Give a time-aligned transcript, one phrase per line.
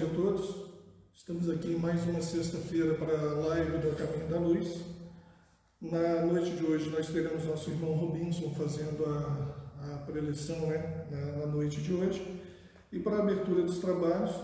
[0.00, 0.56] noite a todos.
[1.14, 4.80] Estamos aqui em mais uma sexta-feira para a live do Caminho da Luz.
[5.80, 11.20] Na noite de hoje nós teremos nosso irmão Robinson fazendo a, a preleção né, na,
[11.38, 12.40] na noite de hoje.
[12.90, 14.34] E para a abertura dos trabalhos,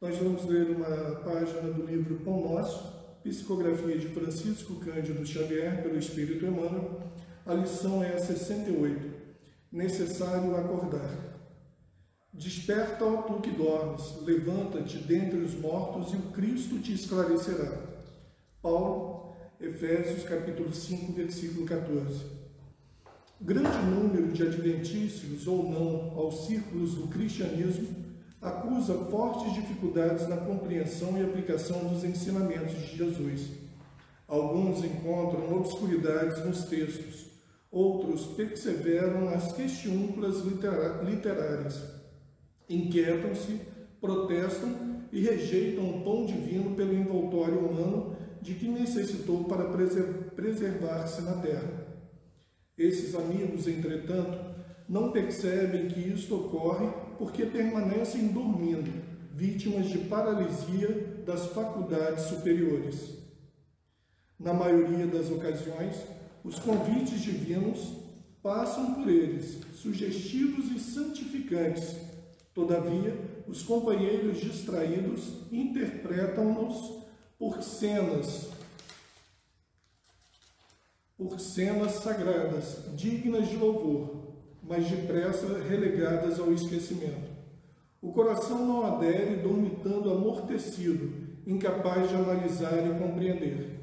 [0.00, 5.98] nós vamos ler uma página do livro Pão Nosso, psicografia de Francisco Cândido Xavier pelo
[5.98, 7.00] Espírito Emmanuel.
[7.44, 9.18] A lição é a 68.
[9.72, 11.27] Necessário acordar.
[12.38, 17.76] Desperta, ó tu que dormes, levanta-te dentre os mortos e o Cristo te esclarecerá.
[18.62, 22.26] Paulo, Efésios capítulo 5, versículo 14.
[23.40, 27.88] Grande número de adventícios ou não aos círculos do cristianismo
[28.40, 33.50] acusa fortes dificuldades na compreensão e aplicação dos ensinamentos de Jesus.
[34.28, 37.26] Alguns encontram obscuridades nos textos,
[37.68, 40.36] outros perseveram nas questiúnculas
[41.04, 41.97] literárias
[42.68, 43.60] inquietam-se,
[44.00, 49.64] protestam e rejeitam o pão divino pelo envoltório humano de que necessitou para
[50.34, 51.86] preservar-se na terra.
[52.76, 54.38] Esses amigos, entretanto,
[54.88, 58.90] não percebem que isto ocorre porque permanecem dormindo,
[59.34, 63.18] vítimas de paralisia das faculdades superiores.
[64.38, 65.96] Na maioria das ocasiões,
[66.44, 67.94] os convites divinos
[68.40, 71.96] passam por eles, sugestivos e santificantes,
[72.58, 77.04] Todavia, os companheiros distraídos interpretam-nos
[77.38, 78.48] por cenas
[81.16, 87.30] por cenas sagradas, dignas de louvor, mas depressa relegadas ao esquecimento.
[88.02, 91.12] O coração não adere, dormitando amortecido,
[91.46, 93.78] incapaz de analisar e compreender.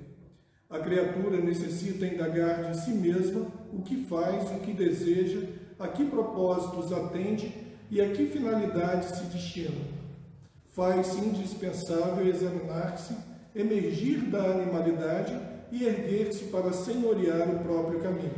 [0.70, 5.48] A criatura necessita indagar de si mesma o que faz, o que deseja,
[5.80, 9.82] a que propósitos atende e a que finalidade se destina?
[10.74, 13.16] Faz-se indispensável examinar-se,
[13.56, 15.38] emergir da animalidade
[15.72, 18.34] e erguer-se para senhorear o próprio caminho.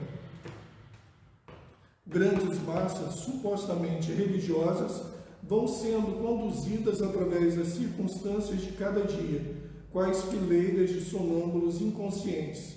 [2.06, 5.02] Grandes massas supostamente religiosas
[5.44, 9.56] vão sendo conduzidas através das circunstâncias de cada dia,
[9.92, 12.76] quais fileiras de sonâmbulos inconscientes.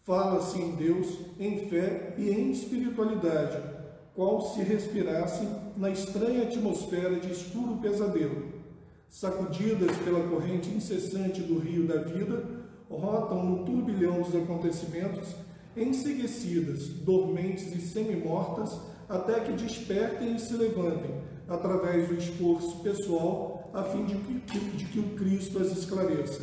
[0.00, 1.06] Fala-se em Deus,
[1.38, 3.77] em fé e em espiritualidade,
[4.18, 5.46] qual se respirasse
[5.76, 8.48] na estranha atmosfera de escuro pesadelo.
[9.08, 12.44] Sacudidas pela corrente incessante do rio da vida,
[12.90, 15.36] rotam no turbilhão dos acontecimentos,
[15.76, 18.76] enseguecidas, dormentes e semi-mortas,
[19.08, 21.14] até que despertem e se levantem,
[21.46, 26.42] através do esforço pessoal, a fim de que, de que o Cristo as esclareça.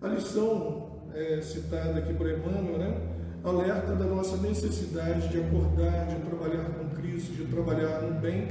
[0.00, 3.11] A lição é, citada aqui por Emmanuel, né?
[3.44, 8.48] Alerta da nossa necessidade de acordar, de trabalhar com Cristo, de trabalhar no bem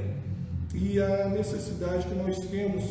[0.74, 2.82] e a necessidade que nós temos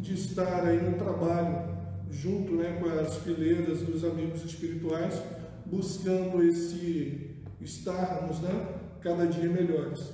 [0.00, 1.76] de estar aí no trabalho,
[2.10, 5.20] junto né, com as fileiras dos amigos espirituais,
[5.64, 8.68] buscando esse estarmos né,
[9.00, 10.12] cada dia melhores.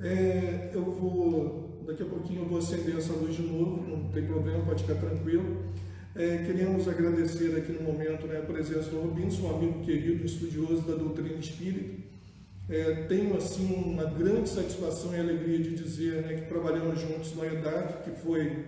[0.00, 4.24] É, eu vou, daqui a pouquinho eu vou acender essa luz de novo, não tem
[4.24, 5.62] problema, pode ficar tranquilo.
[6.14, 10.82] É, queremos agradecer aqui no momento né, a presença do Robinson, um amigo querido, estudioso
[10.82, 12.02] da doutrina espírita.
[12.68, 17.46] É, tenho assim uma grande satisfação e alegria de dizer né, que trabalhamos juntos na
[17.46, 18.62] EDAC, que foi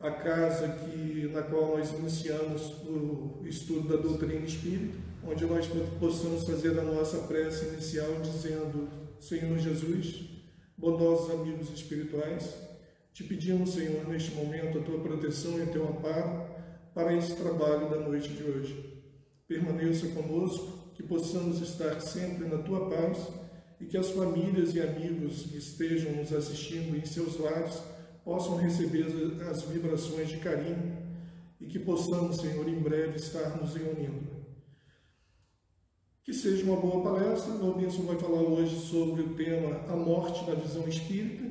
[0.00, 5.68] a casa que, na qual nós iniciamos o estudo da doutrina espírita, onde nós
[6.00, 8.88] possamos fazer a nossa prece inicial dizendo:
[9.20, 10.30] Senhor Jesus,
[10.78, 12.54] bondosos amigos espirituais,
[13.12, 16.55] te pedimos, Senhor, neste momento a tua proteção e o teu amparo
[16.96, 19.02] para esse trabalho da noite de hoje.
[19.46, 23.18] Permaneça conosco, que possamos estar sempre na tua paz
[23.78, 27.82] e que as famílias e amigos que estejam nos assistindo em seus lares
[28.24, 29.04] possam receber
[29.50, 30.96] as vibrações de carinho
[31.60, 34.34] e que possamos, Senhor, em breve estar nos reunindo.
[36.24, 37.52] Que seja uma boa palestra.
[37.52, 41.44] O Robinson vai falar hoje sobre o tema A Morte na Visão Espírita.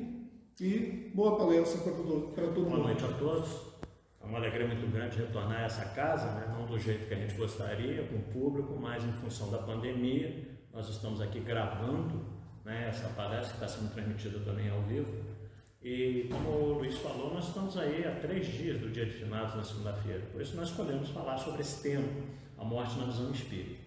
[0.60, 2.82] E boa palestra para todo, para todo boa mundo.
[2.82, 3.75] Boa noite a todos.
[4.26, 6.48] É uma alegria muito grande retornar a essa casa, né?
[6.52, 10.58] não do jeito que a gente gostaria, com o público, mas em função da pandemia,
[10.72, 12.26] nós estamos aqui gravando
[12.64, 15.12] né, essa palestra que está sendo transmitida também ao vivo.
[15.80, 19.54] E como o Luiz falou, nós estamos aí há três dias do dia de finados
[19.54, 22.08] na segunda-feira, por isso nós escolhemos falar sobre esse tema,
[22.58, 23.80] a morte na visão espírita.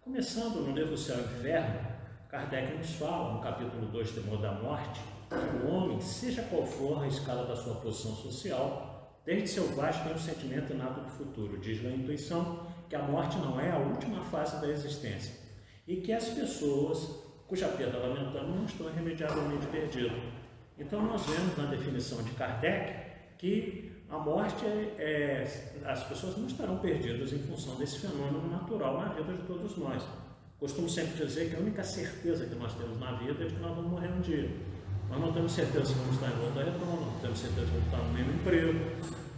[0.00, 1.78] Começando no livro Céu e Inferno,
[2.28, 7.04] Kardec nos fala, no capítulo 2, Temor da Morte, que o homem, seja qual for
[7.04, 8.93] a escala da sua posição social,
[9.24, 13.58] Desde selvagem tem um sentimento inato do futuro, diz a intuição que a morte não
[13.58, 15.34] é a última fase da existência
[15.88, 20.22] e que as pessoas cuja perda lamentamos não estão irremediavelmente perdidas.
[20.78, 23.04] Então nós vemos na definição de Kardec
[23.38, 29.00] que a morte é, é, as pessoas não estarão perdidas em função desse fenômeno natural
[29.00, 30.02] na vida de todos nós.
[30.58, 33.60] Costumo sempre dizer que a única certeza que nós temos na vida é de que
[33.60, 34.50] nós vamos morrer um dia.
[35.10, 37.86] Nós não temos certeza se vamos estar em volta redonda, não temos certeza se vamos
[37.86, 38.80] estar no mesmo emprego,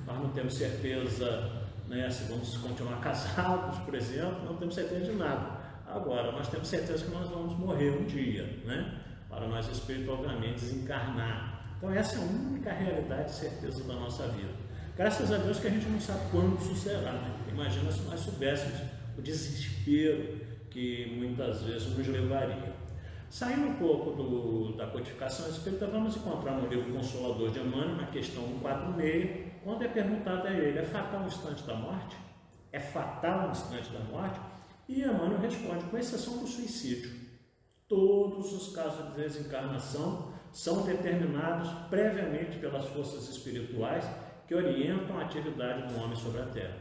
[0.07, 5.13] nós não temos certeza né, se vamos continuar casados, por exemplo, não temos certeza de
[5.13, 5.67] nada.
[5.87, 9.03] Agora, nós temos certeza que nós vamos morrer um dia, né?
[9.29, 11.77] para nós espiritualmente desencarnar.
[11.77, 14.53] Então, essa é a única realidade e certeza da nossa vida.
[14.97, 17.13] Graças a Deus que a gente não sabe quando isso será.
[17.13, 17.35] Né?
[17.53, 18.81] Imagina se nós soubéssemos
[19.19, 20.41] o desespero
[20.71, 22.73] que muitas vezes nos levaria.
[23.31, 28.07] Saindo um pouco do, da codificação espírita, vamos encontrar no livro Consolador de Emmanuel, na
[28.07, 32.17] questão 146, quando é perguntado a ele, é fatal o instante da morte?
[32.73, 34.41] É fatal o instante da morte?
[34.89, 37.13] E Emmanuel responde, com exceção do suicídio,
[37.89, 44.05] todos os casos de desencarnação são determinados previamente pelas forças espirituais
[44.47, 46.77] que orientam a atividade do homem sobre a Terra.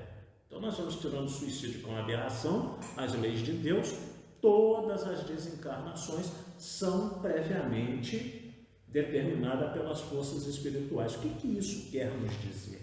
[0.47, 3.93] Então nós vamos tirando o suicídio com aberração, as leis de Deus,
[4.45, 8.53] todas as desencarnações são previamente
[8.87, 11.15] determinadas pelas forças espirituais.
[11.15, 12.79] O que, que isso quer nos dizer?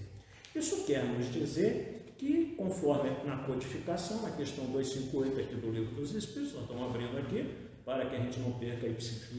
[0.56, 6.12] Isso quer nos dizer que, conforme na codificação, na questão 258 aqui do Livro dos
[6.16, 7.54] Espíritos, nós estamos abrindo aqui,
[7.84, 9.30] para que a gente não perca ipsis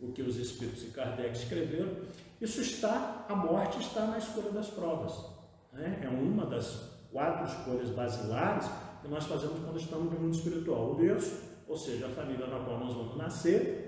[0.00, 1.92] o que os Espíritos e Kardec escreveram,
[2.40, 5.12] isso está, a morte está na escolha das provas.
[5.72, 6.00] Né?
[6.02, 8.68] É uma das quatro escolhas basilares
[9.02, 10.92] que nós fazemos quando estamos no mundo espiritual.
[10.92, 13.82] O berço, ou seja, a família na qual nós vamos nascer,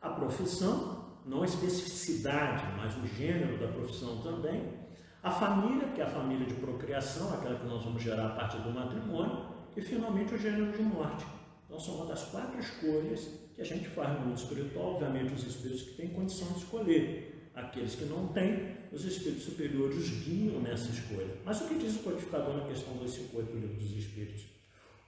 [0.00, 4.78] a profissão, não a especificidade, mas o gênero da profissão também,
[5.22, 8.58] a família, que é a família de procriação, aquela que nós vamos gerar a partir
[8.58, 9.46] do matrimônio,
[9.76, 11.26] e finalmente o gênero de morte.
[11.66, 15.46] Então, são uma das quatro escolhas que a gente faz no mundo espiritual, obviamente os
[15.46, 17.50] espíritos que têm condição de escolher.
[17.54, 21.36] Aqueles que não têm, os espíritos superiores guiam nessa escolha.
[21.44, 24.44] Mas o que diz o codificador na questão 258 do livro dos espíritos?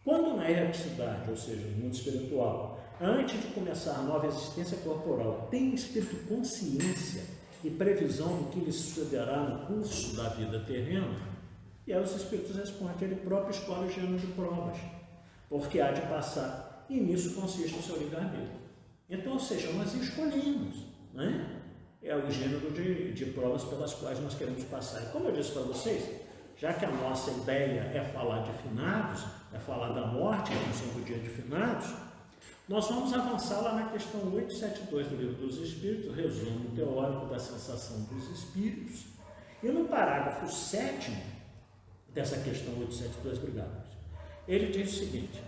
[0.05, 5.49] Quando na erraticidade, ou seja, no mundo espiritual, antes de começar a nova existência corporal,
[5.51, 7.25] tem espírito consciência
[7.63, 11.33] e previsão do que lhe sucederá no curso da vida terrena,
[11.87, 14.79] e aí os espíritos respondem, ele próprio escolhe o gênero de provas,
[15.49, 18.63] porque há de passar, e nisso consiste o seu livre-arbítrio.
[19.09, 21.52] Então, ou seja, nós escolhemos, né?
[22.03, 25.03] É o gênero de, de provas pelas quais nós queremos passar.
[25.03, 26.21] E como eu disse para vocês,
[26.57, 31.01] já que a nossa ideia é falar de finados, é falar da morte, no cinco
[31.01, 31.93] dias de finados,
[32.69, 38.03] nós vamos avançar lá na questão 872 do Livro dos Espíritos, resumo teórico da sensação
[38.05, 39.07] dos espíritos.
[39.63, 41.13] E no parágrafo 7
[42.15, 43.83] dessa questão 872, obrigado,
[44.47, 45.43] ele diz o seguinte: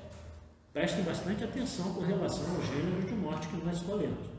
[0.72, 4.33] prestem bastante atenção com relação ao gênero de morte que nós escolhemos.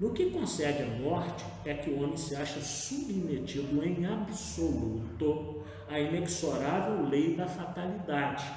[0.00, 6.00] No que concede a morte, é que o homem se acha submetido em absoluto à
[6.00, 8.50] inexorável lei da fatalidade.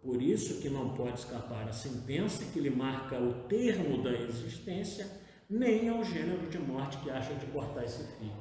[0.00, 5.10] Por isso que não pode escapar à sentença que lhe marca o termo da existência,
[5.50, 8.32] nem ao gênero de morte que acha de cortar esse fio.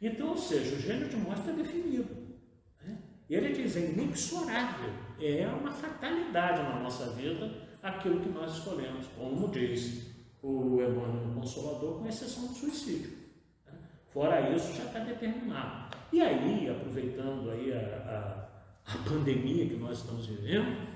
[0.00, 2.14] Então, ou seja, o gênero de morte está definido.
[2.80, 2.96] Né?
[3.28, 9.48] Ele diz, é inexorável, é uma fatalidade na nossa vida aquilo que nós escolhemos, como
[9.48, 10.13] diz
[10.44, 13.10] o Emmanuel Consolador, com exceção do suicídio.
[13.66, 13.72] Né?
[14.12, 15.96] Fora isso, já está determinado.
[16.12, 18.50] E aí, aproveitando aí a,
[18.86, 20.86] a, a, pandemia que nós estamos vivendo,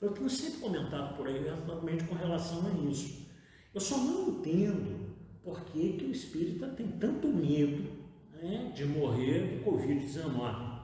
[0.00, 3.26] eu tenho sempre comentado por aí, exatamente com relação a isso.
[3.74, 7.90] Eu só não entendo por que, que o espírita tem tanto medo
[8.34, 10.80] né, de morrer do Covid-19.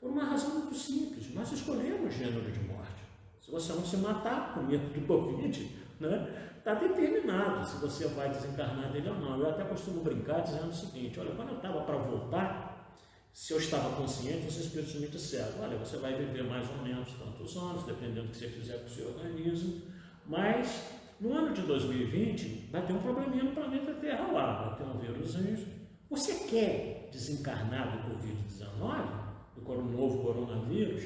[0.00, 3.02] Por uma razão muito simples, nós escolhemos o gênero de morte.
[3.40, 8.30] Se você não se matar com medo do Covid, né, está determinado se você vai
[8.30, 9.38] desencarnar dele ou não.
[9.38, 12.96] Eu até costumo brincar dizendo o seguinte: olha, quando eu estava para voltar,
[13.32, 17.10] se eu estava consciente, os espíritos me disseram: olha, você vai viver mais ou menos
[17.14, 19.82] tantos anos, dependendo do que você fizer com o seu organismo,
[20.24, 20.84] mas
[21.20, 24.98] no ano de 2020 vai ter um probleminha no planeta Terra lá, vai ter um
[24.98, 25.82] vírusinho.
[26.10, 29.22] Você quer desencarnar do Covid-19,
[29.56, 31.04] do novo coronavírus?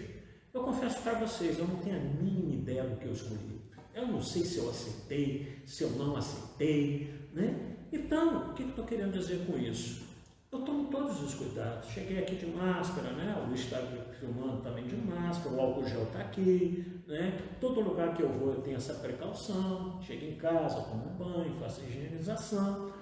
[0.52, 3.65] Eu confesso para vocês, eu não tenho a mínima ideia do que eu escolhi.
[3.96, 7.78] Eu não sei se eu aceitei, se eu não aceitei, né?
[7.90, 10.04] Então, o que eu estou querendo dizer com isso?
[10.52, 11.88] Eu tomo todos os cuidados.
[11.88, 13.34] Cheguei aqui de máscara, né?
[13.42, 13.78] O Luiz está
[14.20, 17.40] filmando também de máscara, o álcool gel está aqui, né?
[17.58, 19.98] Todo lugar que eu vou eu tenho essa precaução.
[20.02, 22.92] Chego em casa, tomo banho, faço higienização.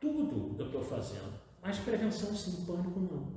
[0.00, 1.38] Tudo eu estou fazendo.
[1.62, 3.34] Mas prevenção sem pânico não.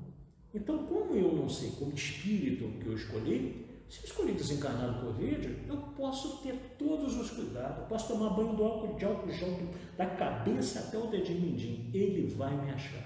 [0.56, 5.08] Então, como eu não sei como espírito que eu escolhi, se eu escolhi desencarnar do
[5.08, 9.30] Covid, eu posso ter todos os cuidados, eu posso tomar banho do álcool de álcool
[9.30, 9.50] gel
[9.98, 11.92] da cabeça até o dedinho mindinho.
[11.94, 13.06] Ele vai me achar.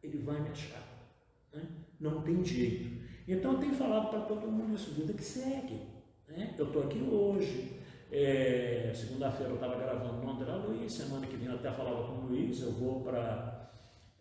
[0.00, 0.80] ele vai me achar.
[1.52, 1.66] Né?
[1.98, 3.02] Não tem jeito.
[3.26, 5.80] Então eu tenho falado para todo mundo isso, vida que segue.
[6.28, 6.54] Né?
[6.56, 7.80] Eu estou aqui hoje,
[8.12, 12.12] é, Segunda-feira eu estava gravando no André Luiz, semana que vem eu até falava com
[12.12, 13.72] o Luiz, eu vou para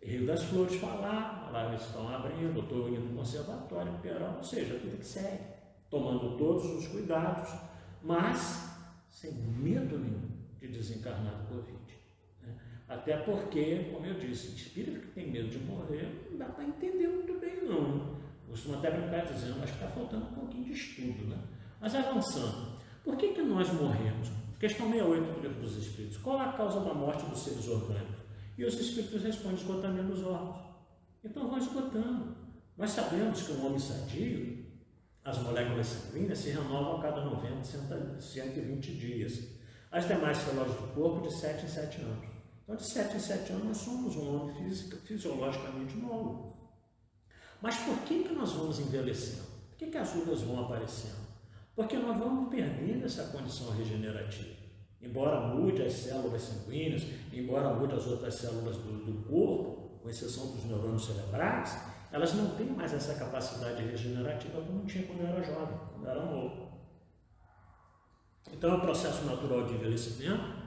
[0.02, 4.44] Rio das Flores falar, lá eles estão abrindo, eu estou indo no conservatório em ou
[4.44, 5.51] seja, a vida que segue,
[5.92, 7.52] tomando todos os cuidados,
[8.02, 8.72] mas
[9.10, 11.78] sem medo nenhum de desencarnar do Covid.
[12.42, 12.56] Né?
[12.88, 17.08] Até porque, como eu disse, espírito que tem medo de morrer não dá para entender
[17.10, 18.20] muito bem não.
[18.50, 21.38] Costumo até brincar dizendo, que está faltando um pouquinho de estudo, né?
[21.80, 24.30] Mas avançando, por que, que nós morremos?
[24.60, 26.18] Questão 68 do livro dos Espíritos.
[26.18, 28.22] Qual a causa da morte dos seres orgânicos?
[28.58, 30.62] E os Espíritos respondem, esgotamento dos órgãos.
[31.24, 32.36] Então vão esgotando.
[32.78, 34.61] Nós sabemos que um homem sadio,
[35.24, 37.64] as moléculas sanguíneas se renovam a cada 90,
[38.20, 39.48] 120 dias.
[39.92, 42.26] As demais células do corpo de 7 em 7 anos.
[42.64, 44.72] Então, de 7 em 7 anos, nós somos um homem
[45.06, 46.58] fisiologicamente novo.
[47.62, 49.48] Mas por que, que nós vamos envelhecendo?
[49.70, 51.22] Por que, que as rugas vão aparecendo?
[51.76, 54.62] Porque nós vamos perdendo essa condição regenerativa.
[55.02, 60.48] Embora mude as células sanguíneas, embora mude as outras células do, do corpo, com exceção
[60.48, 61.78] dos neurônios cerebrais,
[62.12, 66.72] elas não têm mais essa capacidade regenerativa como tinha quando era jovem, quando era novo.
[68.52, 70.62] Então é um processo natural de envelhecimento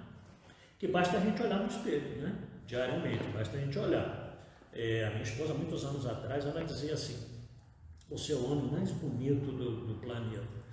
[0.79, 2.39] que basta a gente olhar no espelho, né?
[2.67, 4.25] diariamente, basta a gente olhar.
[4.73, 7.45] É, a minha esposa, muitos anos atrás, ela dizia assim:
[8.09, 10.65] você é o homem mais bonito do, do planeta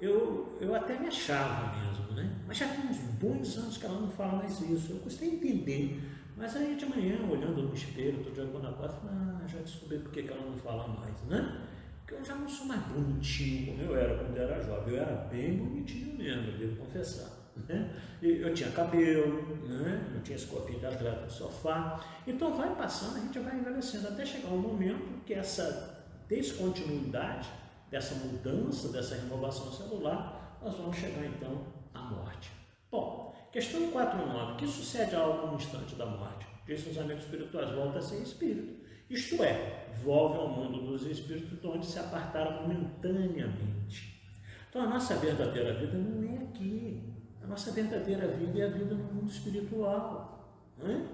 [0.00, 2.34] eu, eu até me achava mesmo, né?
[2.46, 4.92] Mas já tem uns bons anos que ela não fala mais isso.
[4.92, 6.02] Eu gostei de entender.
[6.40, 10.10] Mas aí de manhã, olhando no espelho, estou jogando a porta, ah, já descobri por
[10.10, 11.66] que ela não fala mais, né?
[11.98, 14.94] Porque eu já não sou mais bonitinho como eu era quando eu era jovem.
[14.94, 17.30] Eu era bem bonitinho mesmo, devo confessar.
[17.68, 17.94] Né?
[18.22, 20.10] Eu tinha cabelo, né?
[20.14, 22.02] não tinha esse corpinho de atleta no sofá.
[22.26, 27.50] Então vai passando, a gente vai envelhecendo até chegar um momento que essa descontinuidade
[27.90, 32.59] dessa mudança, dessa renovação celular, nós vamos chegar então à morte.
[32.90, 34.56] Bom, questão 4.9.
[34.56, 36.46] que sucede algo no instante da morte?
[36.66, 38.84] Dizem os amigos espirituais, volta a ser espírito.
[39.08, 44.20] Isto é, volve ao mundo dos espíritos de onde se apartaram momentaneamente.
[44.68, 47.14] Então a nossa verdadeira vida não é aqui.
[47.42, 50.52] A nossa verdadeira vida é a vida no mundo espiritual.
[50.76, 51.08] Né?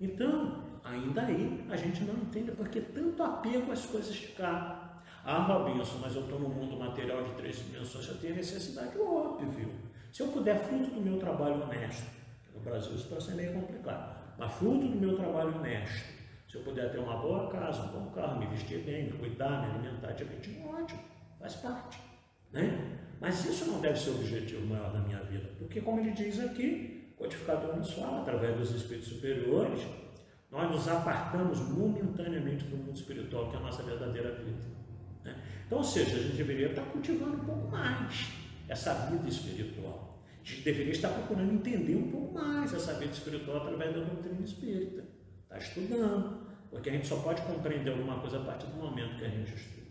[0.00, 5.02] Então, ainda aí, a gente não entende porque tanto apego às coisas de cá.
[5.24, 9.91] Ah, Robinson, mas eu estou no mundo material de três dimensões, eu tenho necessidade óbvio.
[10.12, 12.06] Se eu puder, fruto do meu trabalho honesto,
[12.54, 16.06] no Brasil isso sendo meio complicado, mas fruto do meu trabalho honesto,
[16.46, 19.62] se eu puder ter uma boa casa, um bom carro, me vestir bem, me cuidar,
[19.62, 21.00] me alimentar direitinho, ótimo,
[21.38, 21.98] faz parte.
[22.52, 22.98] Né?
[23.22, 26.38] Mas isso não deve ser o objetivo maior da minha vida, porque como ele diz
[26.40, 29.80] aqui, o codificador nos fala, através dos espíritos superiores,
[30.50, 34.60] nós nos apartamos momentaneamente do mundo espiritual, que é a nossa verdadeira vida.
[35.24, 35.42] Né?
[35.66, 38.41] Então, ou seja, a gente deveria estar cultivando um pouco mais
[38.72, 40.18] essa vida espiritual.
[40.42, 44.40] A gente deveria estar procurando entender um pouco mais essa vida espiritual através da doutrina
[44.44, 45.04] espírita.
[45.44, 49.24] Está estudando, porque a gente só pode compreender alguma coisa a partir do momento que
[49.24, 49.82] a gente estuda.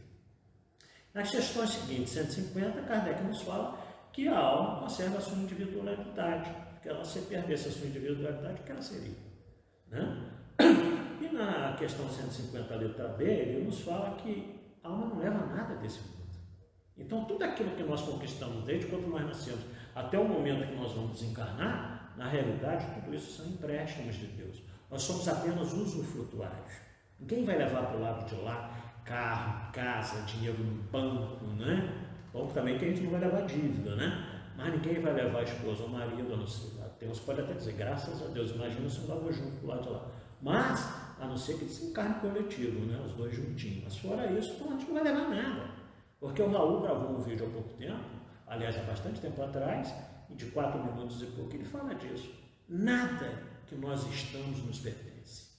[1.13, 3.77] Nas questões seguintes, 150, Kardec nos fala
[4.11, 6.49] que a alma conserva a sua individualidade,
[6.81, 9.15] que ela se perdesse a sua individualidade, o que ela seria?
[9.89, 10.31] Né?
[11.21, 15.75] E na questão 150, letra B, ele nos fala que a alma não leva nada
[15.75, 16.20] desse mundo.
[16.97, 19.61] Então, tudo aquilo que nós conquistamos desde quando nós nascemos
[19.95, 24.61] até o momento que nós vamos desencarnar, na realidade, tudo isso são empréstimos de Deus.
[24.89, 26.73] Nós somos apenas usufrutuários.
[27.19, 32.07] Ninguém vai levar para o lado de lá carro, casa, dinheiro no banco, né?
[32.33, 34.41] Banco também que a gente não vai levar dívida, né?
[34.55, 36.81] Mas ninguém vai levar a esposa ou marido, a não ser.
[36.99, 40.07] Que podem até dizer, graças a Deus, imagina se não leva junto lado de lá.
[40.39, 40.87] Mas
[41.19, 43.01] a não ser que desencarne coletivo, né?
[43.03, 43.83] os dois juntinhos.
[43.85, 45.80] Mas fora isso, a gente não vai levar nada.
[46.21, 47.99] Porque o Raul gravou um vídeo há pouco tempo,
[48.45, 49.91] aliás, há bastante tempo atrás,
[50.29, 52.31] de quatro minutos e pouco, ele fala disso.
[52.69, 55.49] Nada que nós estamos nos pertence.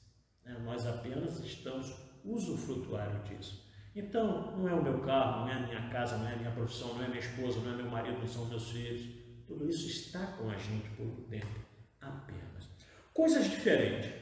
[0.44, 0.56] Né?
[0.64, 1.92] Nós apenas estamos
[2.24, 3.68] usufrutuário disso.
[3.96, 6.52] Então, não é o meu carro, não é a minha casa, não é a minha
[6.52, 9.02] profissão, não é minha esposa, não é meu marido, não são meus filhos.
[9.44, 11.58] Tudo isso está com a gente por um tempo
[12.00, 12.68] apenas.
[13.12, 14.12] Coisas diferentes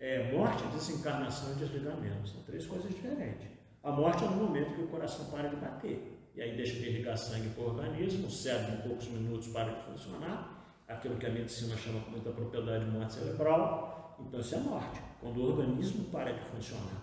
[0.00, 2.28] é, morte, desencarnação e desligamento.
[2.28, 3.55] São três coisas diferentes.
[3.86, 6.32] A morte é no momento que o coração para de bater.
[6.34, 9.72] E aí deixa de irrigar sangue para o organismo, o cérebro em poucos minutos para
[9.72, 10.82] de funcionar.
[10.88, 14.16] Aquilo que a medicina chama com muita propriedade de morte cerebral.
[14.18, 17.00] Então isso é morte, quando o organismo para de funcionar.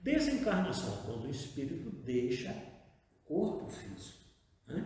[0.00, 2.56] Desencarnação, quando o espírito deixa
[3.10, 4.24] o corpo físico.
[4.66, 4.82] Né?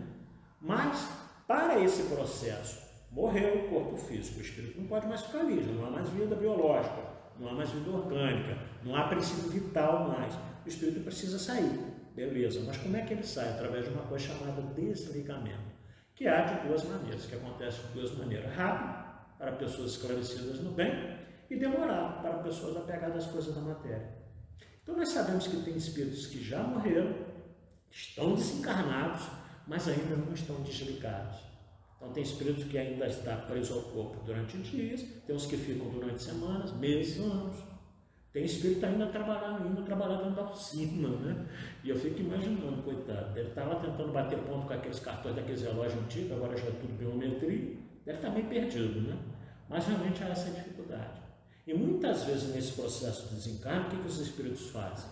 [0.60, 1.08] Mas,
[1.46, 5.70] para esse processo, morreu o corpo físico, o espírito não pode mais ficar ali, já
[5.70, 7.07] não há mais vida biológica
[7.38, 10.34] não há mais vida orgânica, não há princípio vital mais.
[10.64, 11.78] O espírito precisa sair,
[12.14, 13.48] beleza, mas como é que ele sai?
[13.50, 15.78] Através de uma coisa chamada desligamento,
[16.14, 20.72] que há de duas maneiras, que acontece de duas maneiras: rápido, para pessoas esclarecidas no
[20.72, 21.16] bem,
[21.48, 24.18] e demorado, para pessoas apegadas às coisas da matéria.
[24.82, 27.14] Então nós sabemos que tem espíritos que já morreram,
[27.90, 29.26] estão desencarnados,
[29.66, 31.47] mas ainda não estão desligados.
[31.98, 35.90] Então tem espírito que ainda está preso ao corpo durante dias, tem os que ficam
[35.90, 37.56] durante semanas, meses, anos.
[38.32, 41.46] Tem espírito ainda trabalhando, indo trabalhar dentro da oficina, né?
[41.82, 46.00] E eu fico imaginando, coitado, ele estava tentando bater ponto com aqueles cartões daqueles relógios
[46.00, 49.18] antigos, agora já é tudo biometria, deve estar meio perdido, né?
[49.68, 51.20] Mas realmente há essa dificuldade.
[51.66, 55.10] E muitas vezes nesse processo de desencarne, o que, que os espíritos fazem?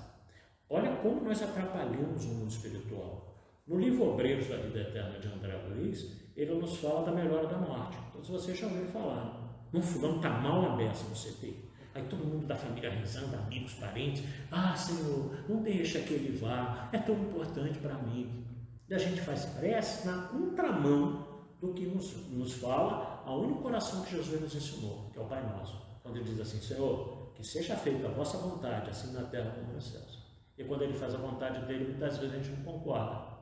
[0.70, 3.34] Olha como nós atrapalhamos o mundo espiritual.
[3.66, 7.58] No livro Obreiros da Vida Eterna de André Luiz, ele nos fala da melhora da
[7.58, 7.96] morte.
[8.12, 9.46] Todos vocês já ouviram falar.
[9.72, 11.54] Um fulano está mal na beça no CT.
[11.94, 14.22] Aí todo mundo da família rezando, amigos, parentes.
[14.50, 16.90] Ah, Senhor, não deixa que ele vá.
[16.92, 18.44] É tão importante para mim.
[18.88, 21.26] E a gente faz prece na contramão
[21.60, 25.24] do que nos, nos fala a único coração que Jesus nos ensinou, que é o
[25.24, 25.80] Pai Nosso.
[26.02, 29.72] Quando ele diz assim, Senhor, que seja feita a vossa vontade, assim na terra como
[29.72, 30.22] nos céus.
[30.56, 33.36] E quando ele faz a vontade dele, muitas vezes a gente não concorda.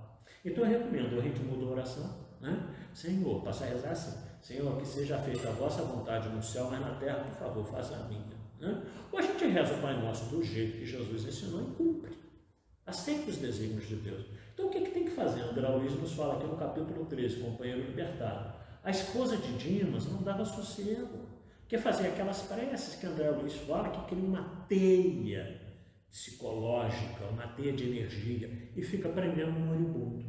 [0.45, 2.63] Então eu recomendo o ritmo da oração, né?
[2.93, 6.81] Senhor, passa a rezar assim, Senhor, que seja feita a vossa vontade no céu, mas
[6.81, 8.23] na terra, por favor, faça a minha.
[8.61, 8.83] Né?
[9.11, 12.13] Ou a gente reza o Pai Nosso do jeito que Jesus ensinou e cumpre.
[12.87, 14.27] Aceita os desígnios de Deus.
[14.53, 15.41] Então o que, é que tem que fazer?
[15.41, 18.53] André Luiz nos fala aqui no capítulo 13, companheiro libertado.
[18.85, 21.27] A esposa de Dimas não dava sossego.
[21.67, 25.63] Quer fazer aquelas preces que André Luiz fala, que cria uma teia
[26.11, 30.25] psicológica, uma teia de energia, e fica prendendo no moribundo.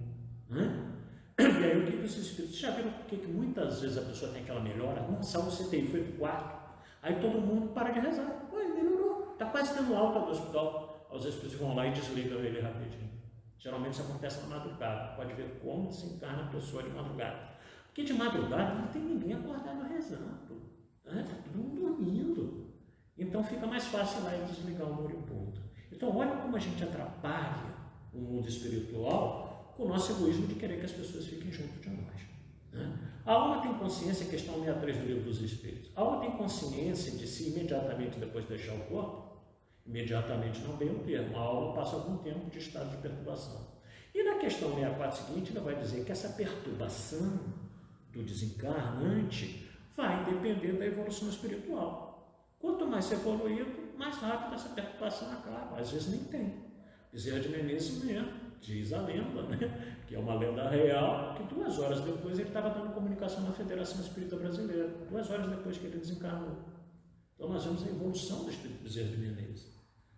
[0.50, 0.95] Né?
[1.38, 4.32] E aí o que, que os espíritos já viram porque que muitas vezes a pessoa
[4.32, 6.56] tem aquela melhora, nossa, o CTI foi para o quarto,
[7.02, 11.08] aí todo mundo para de rezar, Oi, melhorou, está quase tendo alta do hospital.
[11.12, 13.10] Os espíritos vão lá e desligam ele rapidinho.
[13.58, 17.56] Geralmente isso acontece na madrugada, pode ver como se encarna a pessoa de madrugada.
[17.88, 20.62] Porque de madrugada não tem ninguém acordado rezando,
[21.00, 21.26] está né?
[21.44, 22.74] todo mundo dormindo.
[23.18, 25.62] Então fica mais fácil lá e desligar o moribundo.
[25.92, 27.74] Então olha como a gente atrapalha
[28.14, 29.45] o mundo espiritual
[29.76, 32.22] com o nosso egoísmo de querer que as pessoas fiquem junto de nós.
[32.72, 32.98] Né?
[33.26, 37.28] A alma tem consciência, questão 63 do livro dos Espíritos, a alma tem consciência de
[37.28, 39.36] si imediatamente depois de deixar o corpo?
[39.86, 43.76] Imediatamente não bem o termo, a alma passa algum tempo de estado de perturbação.
[44.14, 47.40] E na questão 64 seguinte, ela vai dizer que essa perturbação
[48.12, 52.06] do desencarnante vai depender da evolução espiritual.
[52.58, 55.80] Quanto mais evoluído, mais rápido essa perturbação acaba.
[55.80, 56.66] Às vezes nem tem.
[57.12, 59.98] Bezerra de Menezes mesmo diz a lenda, né?
[60.08, 64.02] que é uma lenda real, que duas horas depois ele estava dando comunicação na Federação
[64.02, 66.58] Espírita Brasileira, duas horas depois que ele desencarnou.
[67.36, 69.76] Então nós vemos a evolução do Espírito Bezerra de Menezes.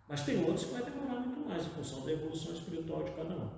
[0.08, 3.34] Mas tem outros que vai demorar muito mais em função da evolução espiritual de cada
[3.34, 3.50] um.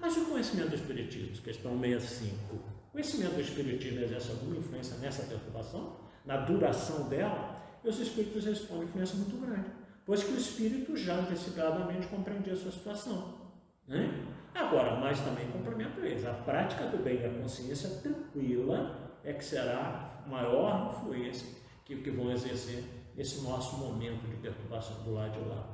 [0.00, 5.24] Mas o conhecimento do Espiritismo, questão 65, o conhecimento do Espiritismo exerce alguma influência nessa
[5.24, 7.56] perturbação, na duração dela?
[7.84, 9.68] E os Espíritos respondem influência muito grande,
[10.06, 13.47] pois que o Espírito já antecipadamente compreendia a sua situação.
[13.88, 14.26] Né?
[14.54, 19.44] Agora, mas também complemento eles, a prática do bem e a consciência tranquila é que
[19.44, 21.48] será maior influência
[21.84, 22.84] que que vão exercer
[23.16, 25.66] nesse nosso momento de perturbação do lado de lá.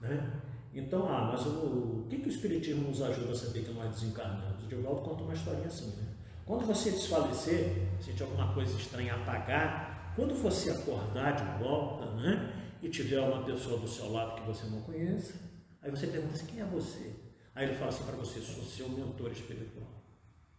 [0.00, 0.32] Né?
[0.74, 3.88] Então, ah, mas o, o que, que o Espiritismo nos ajuda a saber que nós
[3.90, 4.64] desencarnamos?
[4.64, 6.08] O Divaldo conta uma historinha assim, né?
[6.44, 12.52] Quando você desfalecer, sentir alguma coisa estranha apagar, quando você acordar de volta, né?
[12.82, 15.34] E tiver uma pessoa do seu lado que você não conhece,
[15.82, 17.27] aí você pergunta assim, quem é você?
[17.58, 19.88] Aí ele fala assim para você, sou seu mentor espiritual.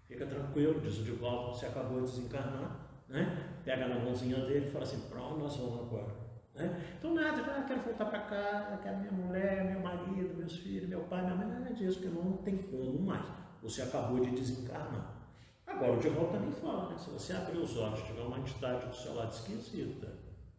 [0.05, 3.61] Fica tranquilo, diz o Divaldo, você acabou de desencarnar, né?
[3.63, 6.13] Pega na mãozinha dele e fala assim, para onde nós vamos agora?
[6.53, 6.93] Né?
[6.99, 10.99] Então nada, ah, quero voltar para casa, quero minha mulher, meu marido, meus filhos, meu
[11.03, 13.25] pai, minha mãe, nada disso, porque não tem como mais.
[13.63, 15.15] Você acabou de desencarnar.
[15.65, 16.97] Agora o Divaldo também fala, né?
[16.97, 20.11] Se você abrir os olhos, tiver uma entidade do seu lado esquisita,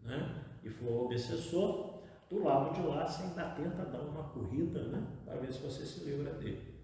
[0.03, 0.43] né?
[0.65, 1.90] E for obsessor,
[2.31, 5.05] do lado de lá você ainda tenta dar uma corrida, né?
[5.25, 6.79] Para ver se você se livra dele.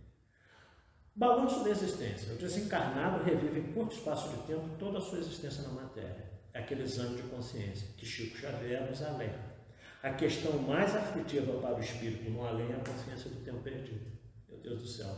[1.15, 2.35] Balanço da existência.
[2.35, 6.33] O desencarnado revive em curto espaço de tempo toda a sua existência na matéria.
[6.53, 9.57] É aquele exame de consciência que Chico Xavier nos alerta.
[10.03, 14.19] A questão mais aflitiva para o espírito no além é a consciência do tempo perdido.
[14.49, 15.17] Meu Deus do céu,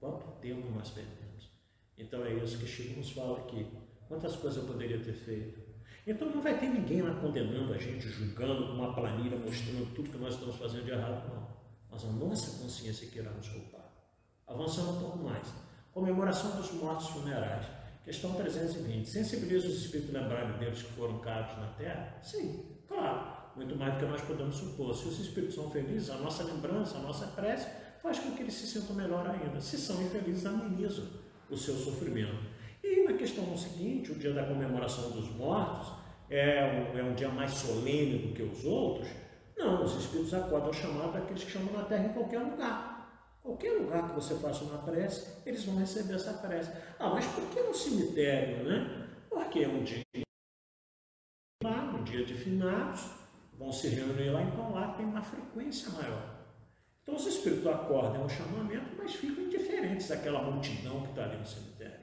[0.00, 1.50] quanto tempo nós perdemos?
[1.96, 3.66] Então é isso que Chico nos fala aqui.
[4.08, 5.67] Quantas coisas eu poderia ter feito?
[6.08, 10.08] Então não vai ter ninguém lá condenando a gente, julgando com uma planilha, mostrando tudo
[10.08, 11.46] que nós estamos fazendo de errado, não.
[11.90, 13.92] Mas a nossa consciência que irá nos culpar.
[14.46, 15.46] Avançando um pouco mais.
[15.92, 17.66] Comemoração dos mortos funerais.
[18.06, 19.06] Questão 320.
[19.06, 22.18] Sensibiliza os espíritos lembrarem deles que foram caros na terra?
[22.22, 23.36] Sim, claro.
[23.54, 24.94] muito mais do que nós podemos supor.
[24.94, 27.68] Se os espíritos são felizes, a nossa lembrança, a nossa prece
[28.00, 29.60] faz com que eles se sintam melhor ainda.
[29.60, 31.06] Se são infelizes, amenizam
[31.50, 32.56] o seu sofrimento.
[32.82, 35.97] E na questão seguinte, o dia da comemoração dos mortos
[36.30, 39.08] é um, é um dia mais solene do que os outros.
[39.56, 42.98] Não, os espíritos acordam chamado daqueles que chamam na terra em qualquer lugar.
[43.42, 46.70] Qualquer lugar que você faça uma prece, eles vão receber essa prece.
[46.98, 49.08] Ah, mas por que no cemitério, né?
[49.30, 50.02] Porque é um dia
[51.64, 53.10] lá, um dia de finados,
[53.58, 56.38] vão se reunir lá, então lá tem uma frequência maior.
[57.02, 61.46] Então os espíritos acordam o chamamento, mas ficam indiferentes àquela multidão que está ali no
[61.46, 62.00] cemitério.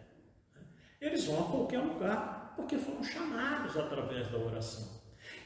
[0.55, 0.61] Né?
[0.99, 4.95] Eles vão a qualquer lugar, porque foram chamados através da oração.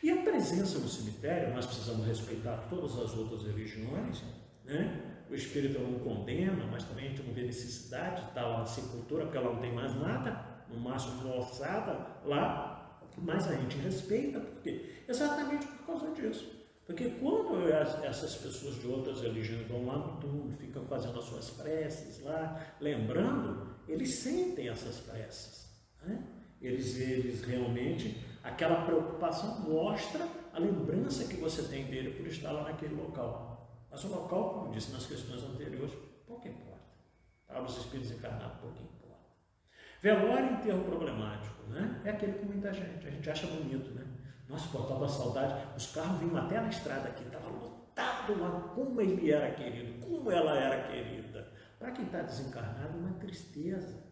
[0.02, 4.24] E a presença no cemitério, nós precisamos respeitar todas as outras religiões,
[4.66, 5.16] né?
[5.30, 8.66] o espírito não condena, mas também a gente não vê necessidade de estar lá na
[8.66, 13.78] sepultura, porque ela não tem mais nada, no máximo uma ossada lá, mas a gente
[13.78, 16.60] respeita, porque exatamente por causa disso.
[16.86, 21.52] Porque quando essas pessoas de outras religiões vão lá no túmulo, ficam fazendo as suas
[21.52, 25.70] preces lá, lembrando, eles sentem essas preces.
[26.04, 26.20] Né?
[26.62, 32.64] Eles, eles realmente, aquela preocupação mostra a lembrança que você tem dele por estar lá
[32.64, 33.50] naquele local.
[33.90, 35.94] Mas o local, como disse nas questões anteriores,
[36.28, 36.80] pouco importa.
[37.48, 39.00] Para os espíritos encarnados, pouco importa.
[40.02, 42.02] Velório e enterro problemático, né?
[42.06, 43.08] É aquele com muita gente.
[43.08, 44.06] A gente acha bonito, né?
[44.48, 45.76] Nossa, cortava a saudade.
[45.76, 48.72] Os carros vinham até na estrada aqui, estava lotado lá.
[48.76, 51.52] Como ele era querido, como ela era querida.
[51.78, 54.09] Para quem está desencarnado, uma tristeza.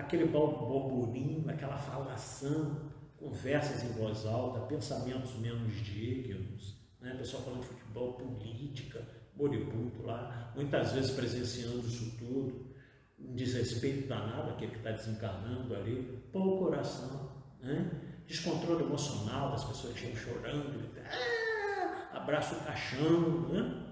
[0.00, 6.76] Aquele borburinho, aquela falação, conversas em voz alta, pensamentos menos dignos.
[7.00, 7.14] Né?
[7.14, 12.70] Pessoal falando de futebol, política, moribundo lá, muitas vezes presenciando isso tudo.
[13.18, 17.30] Um desrespeito danado aquele que está desencarnando ali, pouco coração.
[17.60, 17.90] Né?
[18.30, 23.86] descontrole emocional das pessoas que estão chorando, ah, abraça o caixão, né?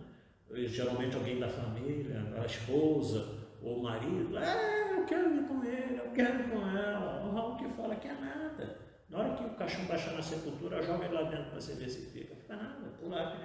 [0.68, 5.77] geralmente alguém da família, a esposa ou o marido, ah, eu quero ir com ele,
[6.08, 7.26] eu quero com ela.
[7.26, 8.78] O Raul que fala que é nada.
[9.08, 11.88] Na hora que o caixão baixar na sepultura, joga ele lá dentro para você ver
[11.88, 12.34] se fica.
[12.34, 13.36] Fica nada, pular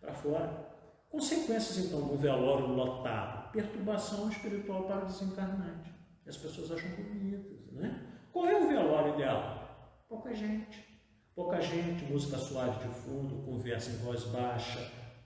[0.00, 0.70] para fora.
[1.08, 5.92] Consequências então do velório lotado: perturbação espiritual para o desencarnante.
[6.26, 8.06] As pessoas acham bonitas, né?
[8.32, 10.04] Qual é o velório ideal?
[10.08, 10.88] Pouca gente.
[11.34, 14.80] Pouca gente, música suave de fundo, conversa em voz baixa,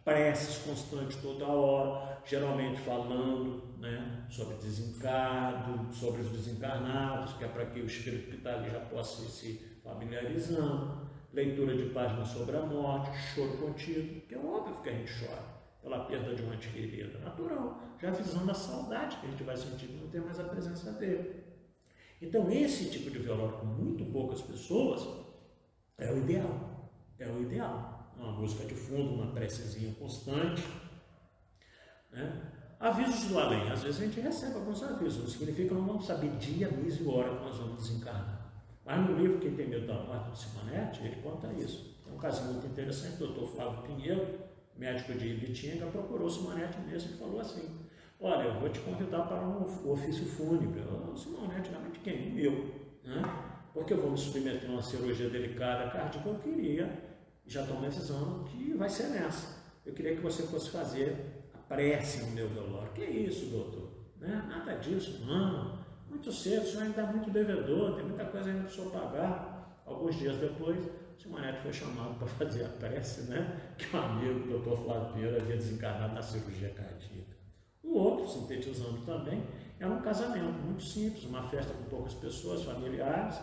[0.04, 7.66] preces constantes toda hora, geralmente falando né, sobre desencarno, sobre os desencarnados, que é para
[7.66, 12.56] que o espírito que está ali já possa ir se familiarizando, leitura de páginas sobre
[12.56, 16.54] a morte, choro contido, que é óbvio que a gente chora pela perda de uma
[16.54, 20.20] ente querida, natural, já avisando a saudade que a gente vai sentir de não ter
[20.20, 21.44] mais a presença dele.
[22.22, 25.06] Então, esse tipo de velório com muito poucas pessoas
[25.98, 26.90] é o ideal.
[27.18, 27.93] É o ideal.
[28.24, 30.62] Uma música de fundo, uma precezinha constante.
[32.10, 32.42] Né?
[32.80, 33.70] Avisos do além.
[33.70, 35.18] Às vezes a gente recebe alguns avisos.
[35.18, 38.50] Não significa que não vamos saber dia, mês e hora que nós vamos desencarnar.
[38.84, 42.02] Mas no livro Quem Tem Medo da Morte do Simonete, ele conta isso.
[42.08, 43.22] É um caso muito interessante.
[43.22, 44.26] O doutor Flávio Pinheiro,
[44.76, 47.68] médico de Ibitinga, procurou o Simonete mesmo e falou assim:
[48.20, 50.80] Olha, eu vou te convidar para um ofício fúnebre.
[50.80, 52.30] Eu, Simone, antigamente quem?
[52.30, 52.74] O meu.
[53.04, 53.22] Né?
[53.72, 57.13] Porque eu vou me submeter a uma cirurgia delicada cardíaca, eu queria,
[57.46, 59.62] já estou me avisando que vai ser nessa.
[59.84, 62.92] Eu queria que você fosse fazer a prece no meu velório.
[62.92, 63.90] Que isso, doutor?
[64.18, 64.44] Né?
[64.48, 65.78] Nada disso, não.
[66.08, 68.90] Muito cedo, o senhor ainda é muito devedor, tem muita coisa ainda para o senhor
[68.90, 69.82] pagar.
[69.84, 73.74] Alguns dias depois, o Simonete foi chamado para fazer a prece, né?
[73.76, 77.34] Que um amigo, o doutor Flávio Pinheiro, havia desencarnado na cirurgia cardíaca.
[77.82, 79.44] O outro, sintetizando também,
[79.78, 83.36] era um casamento muito simples, uma festa com poucas pessoas, familiares.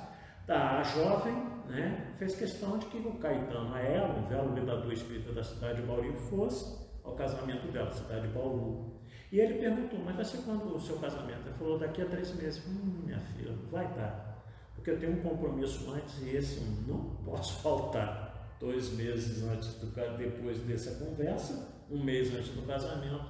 [0.48, 1.34] Tá, a jovem
[1.68, 5.82] né, fez questão de que o Caetano, a ela, um velho lidador espírita da cidade
[5.82, 8.92] de Bauru, fosse ao casamento dela, cidade de Bauru.
[9.32, 11.48] E ele perguntou, mas vai ser quando o seu casamento?
[11.48, 12.62] Ele falou, daqui a três meses.
[12.68, 14.44] Hum, minha filha, não vai dar,
[14.76, 18.30] porque eu tenho um compromisso antes e esse não posso faltar.
[18.60, 23.26] Dois meses antes do depois dessa conversa, um mês antes do casamento,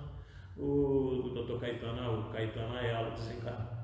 [0.58, 3.81] o, doutor Caetano, o Caetano Ayala desencarnou.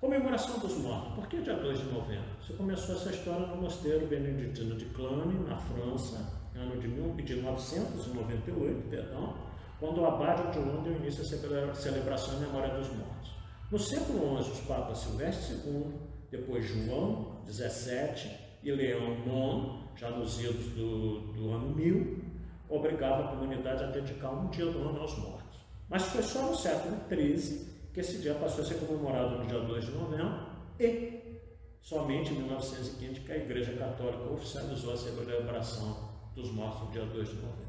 [0.00, 1.14] Comemoração dos mortos.
[1.14, 2.26] Por que dia 2 de novembro?
[2.38, 9.34] Você começou essa história no mosteiro beneditino de Clane, na França, ano de, 1998, perdão,
[9.80, 13.30] quando o abade de Londres deu início celebração em memória dos mortos.
[13.70, 15.94] No século XI, os papas Silvestre II,
[16.30, 18.32] depois João XVII
[18.62, 22.22] e Leão IX, já nos idos do, do ano 1000,
[22.68, 25.58] obrigavam a comunidade a dedicar um dia do ano aos mortos.
[25.88, 29.58] Mas foi só no século XIII que esse dia passou a ser comemorado no dia
[29.58, 31.40] 2 de novembro e
[31.80, 37.26] somente em 1915 que a Igreja Católica oficializou a celebração dos mortos no dia 2
[37.26, 37.66] de novembro.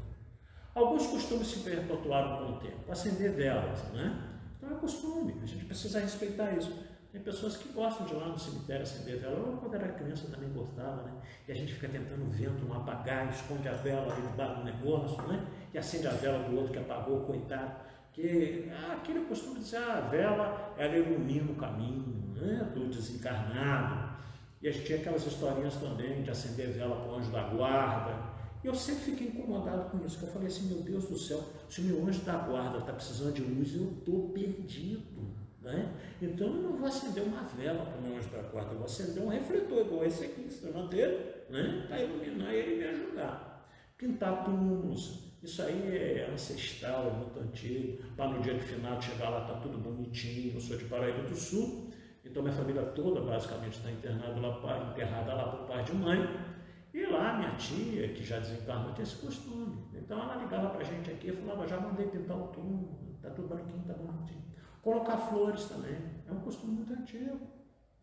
[0.74, 4.38] Alguns costumes se perpetuaram com o tempo, acender velas, né?
[4.58, 6.78] Então é costume, a gente precisa respeitar isso.
[7.10, 9.34] Tem pessoas que gostam de ir lá no cemitério acender vela.
[9.34, 11.22] Eu, quando era criança, também gostava, né?
[11.48, 14.64] E a gente fica tentando o vento não apagar, esconde a vela ali debaixo do
[14.64, 15.42] negócio, né?
[15.72, 17.87] E acende a vela do outro que apagou, coitado.
[18.18, 22.04] Que ah, aquele costume de dizer, ah, a vela, ela ilumina o caminho
[22.34, 22.68] né?
[22.74, 24.18] do desencarnado.
[24.60, 28.18] E a gente tinha aquelas historinhas também de acender vela para o anjo da guarda.
[28.64, 31.44] E eu sempre fiquei incomodado com isso, que eu falei assim, meu Deus do céu,
[31.70, 35.28] se o meu anjo da guarda está precisando de luz, eu estou perdido.
[35.62, 35.94] Né?
[36.20, 38.86] Então eu não vou acender uma vela para o meu anjo da guarda, eu vou
[38.86, 41.84] acender um refletor igual esse aqui, estreladeiro, né?
[41.86, 43.64] para iluminar e ele me ajudar.
[43.96, 48.02] Pintar túmulos, isso aí é ancestral, é muito antigo.
[48.16, 50.54] Para no dia de final chegar lá, está tudo bonitinho.
[50.54, 51.90] Eu sou de Paraíba do Sul,
[52.24, 56.18] então minha família toda basicamente está internada lá, enterrada lá por pai de mãe.
[56.92, 59.84] E lá minha tia, que já desencarnou, tinha esse costume.
[59.94, 63.30] Então ela ligava para a gente aqui e falava, já mandei pintar o túmulo, está
[63.30, 64.42] tudo branquinho, está bonitinho.
[64.82, 65.96] Colocar flores também,
[66.26, 67.38] é um costume muito antigo.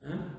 [0.01, 0.35] Né?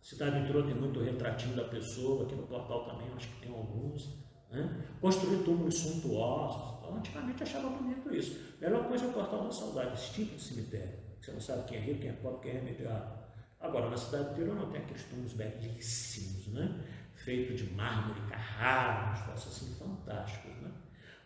[0.00, 4.27] Cidade entrou tem muito retratinho da pessoa, aqui no portal também acho que tem alguns.
[4.50, 4.84] Né?
[5.00, 6.78] Construir túmulos suntuosos.
[6.78, 8.56] Então, antigamente achava bonito isso.
[8.60, 10.98] Melhor coisa é portal da saudade, esse tipo de cemitério.
[11.20, 13.18] Você não sabe quem é rico, quem é pobre, quem é imediato.
[13.60, 16.84] Agora, na cidade inteira não tem aqueles túmulos belíssimos, né?
[17.14, 20.56] feito de mármore, carraro, uns troços assim fantásticos.
[20.62, 20.70] Né?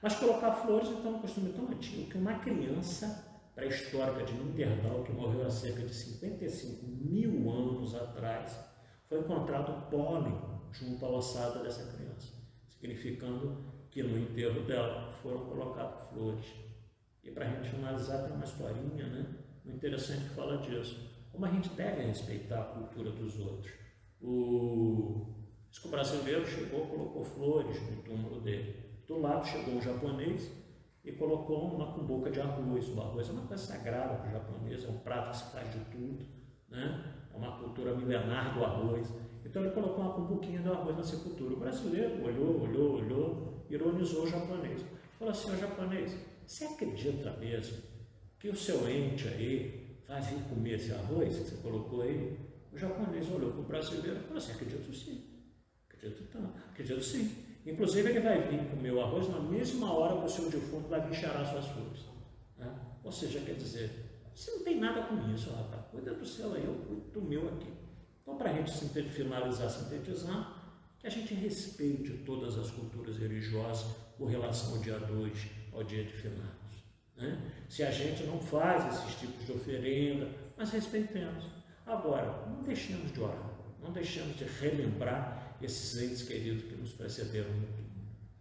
[0.00, 5.04] Mas colocar flores, então, é um costume tão antigo que uma criança pré-histórica de Ninterdal,
[5.04, 8.58] que morreu há cerca de 55 mil anos atrás,
[9.08, 10.40] foi encontrado pólen
[10.72, 12.32] junto à ossada dessa criança,
[12.82, 13.56] significando
[13.90, 16.46] que no enterro dela foram colocadas flores.
[17.22, 19.26] E para a gente finalizar, tem uma historinha, né?
[19.64, 21.08] Muito interessante que fala disso.
[21.30, 23.72] Como a gente deve respeitar a cultura dos outros.
[24.20, 25.28] O
[25.84, 28.76] o brasileiro chegou, colocou flores no túmulo dele.
[29.06, 30.50] Do lado chegou um japonês
[31.02, 32.88] e colocou uma com boca de arroz.
[32.88, 35.72] O arroz é uma coisa sagrada para o japonês, é um prato que se faz
[35.72, 36.26] de tudo,
[36.68, 37.14] né?
[37.32, 39.08] é uma cultura milenar do arroz.
[39.52, 41.52] Então ele colocou uma cumbuquinha do arroz na sepultura.
[41.52, 44.80] O brasileiro olhou, olhou, olhou, ironizou o japonês.
[45.18, 47.76] Falou assim, o japonês, você acredita mesmo
[48.40, 52.34] que o seu ente aí vai vir comer esse arroz que você colocou aí?
[52.72, 55.22] O japonês olhou para o brasileiro e falou assim, acredito sim.
[55.86, 57.30] Acredito, então, acredito sim.
[57.66, 61.06] Inclusive, ele vai vir comer o arroz na mesma hora que o seu defunto vai
[61.06, 62.06] vir cheirar suas flores.
[62.56, 62.74] Né?
[63.04, 63.90] Ou seja, quer dizer,
[64.34, 65.84] você não tem nada com isso, rapaz.
[65.90, 67.81] Cuida do seu aí, eu cuido do meu aqui.
[68.22, 68.70] Então, para a gente
[69.10, 70.62] finalizar, sintetizar,
[70.98, 73.84] que a gente respeite todas as culturas religiosas
[74.16, 76.84] com relação ao dia 2, ao dia de finados.
[77.16, 77.40] Né?
[77.68, 81.44] Se a gente não faz esses tipos de oferenda, mas respeitemos.
[81.84, 83.50] Agora, não deixemos de orar,
[83.82, 87.92] não deixemos de relembrar esses entes queridos que nos precederam no mundo.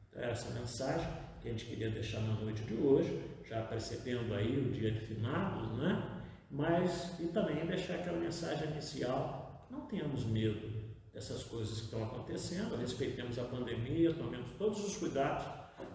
[0.09, 1.07] Então, essa mensagem
[1.41, 4.99] que a gente queria deixar na noite de hoje, já percebendo aí o dia de
[4.99, 6.21] finados, né?
[6.51, 9.40] Mas, e também deixar aquela mensagem inicial,
[9.71, 15.45] não tenhamos medo dessas coisas que estão acontecendo, respeitemos a pandemia, tomemos todos os cuidados,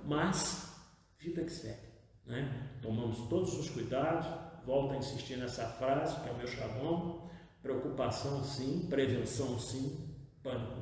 [0.04, 0.74] mas
[1.18, 1.88] vida que segue,
[2.24, 2.78] né?
[2.82, 4.26] Tomamos todos os cuidados,
[4.64, 7.30] volto a insistir nessa frase, que é o meu chavão,
[7.62, 10.80] preocupação sim, prevenção sim, pânico.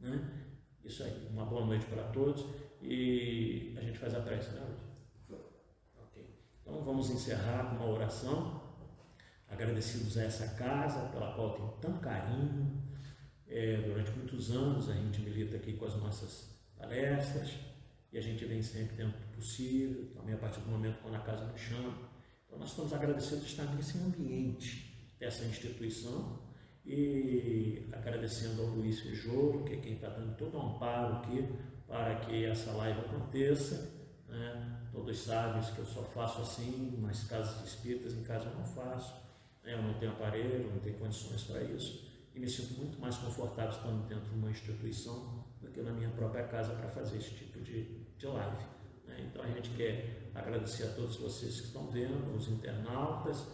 [0.00, 0.30] Né?
[0.84, 2.44] Isso aí, uma boa noite para todos
[2.80, 4.66] e a gente faz a prece, né.
[6.62, 8.62] Então vamos encerrar com uma oração,
[9.48, 12.82] agradecidos a essa casa pela qual tem tanto carinho.
[13.46, 17.54] É, durante muitos anos a gente milita aqui com as nossas palestras
[18.12, 21.20] e a gente vem sempre dentro do possível, também a partir do momento quando a
[21.20, 21.98] casa nos chama.
[22.46, 26.38] Então nós estamos agradecidos de estar nesse ambiente dessa instituição
[26.86, 31.48] e agradecendo ao Luiz Fejouro, que é quem está dando todo o amparo aqui
[31.86, 33.90] para que essa live aconteça.
[34.28, 34.80] Né?
[34.92, 39.23] Todos sabem que eu só faço assim, nas casas espíritas, em casa eu não faço.
[39.64, 42.12] Eu não tenho aparelho, não tenho condições para isso.
[42.34, 46.10] E me sinto muito mais confortável estando dentro de uma instituição do que na minha
[46.10, 47.84] própria casa para fazer esse tipo de,
[48.18, 48.64] de live.
[49.06, 49.28] Né?
[49.30, 53.46] Então a gente quer agradecer a todos vocês que estão vendo, os internautas,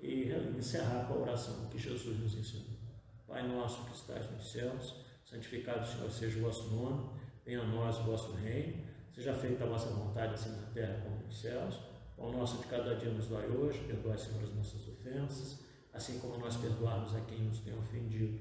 [0.00, 2.78] e encerrar com a oração que Jesus nos ensinou.
[3.26, 7.10] Pai nosso que estás nos céus, santificado Senhor seja o vosso nome,
[7.44, 11.16] venha a nós o vosso reino, seja feita a vossa vontade, assim na terra como
[11.24, 11.78] nos céus.
[12.16, 15.60] O nosso de cada dia nos dai hoje, perdoai, Senhor, as nossas ofensas,
[15.92, 18.38] assim como nós perdoarmos a quem nos tem ofendido.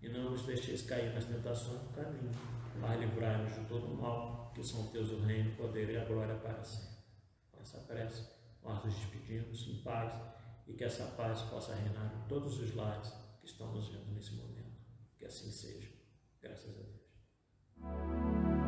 [0.00, 2.32] E não nos deixeis cair nas tentações do caminho,
[2.80, 6.34] mas livrai-nos de todo mal, que são teus o reino, o poder e a glória
[6.36, 6.96] para sempre.
[7.52, 8.28] Com essa prece,
[8.64, 10.12] nós nos despedimos em paz
[10.66, 14.32] e que essa paz possa reinar em todos os lares que estão nos vendo nesse
[14.32, 14.72] momento.
[15.18, 15.88] Que assim seja.
[16.40, 18.61] Graças a Deus.